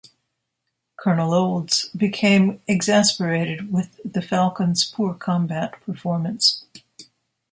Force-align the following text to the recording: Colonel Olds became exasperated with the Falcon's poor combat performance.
Colonel 0.97 1.31
Olds 1.31 1.89
became 1.95 2.59
exasperated 2.67 3.71
with 3.71 3.99
the 4.03 4.23
Falcon's 4.23 4.83
poor 4.83 5.13
combat 5.13 5.79
performance. 5.81 6.65